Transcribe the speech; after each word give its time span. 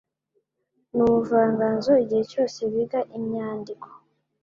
n'ubuvanganzo 0.95 1.91
igihe 2.03 2.23
cyose 2.31 2.59
biga 2.71 2.99
imyandiko 3.17 3.87